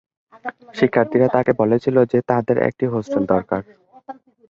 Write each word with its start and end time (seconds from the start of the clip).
শিক্ষার্থীরা 0.75 1.27
তাকে 1.35 1.51
বলেছিল 1.61 1.95
যে 2.11 2.19
তাদের 2.29 2.57
একটি 2.67 2.85
হোস্টেল 2.93 3.23
দরকার। 3.33 3.61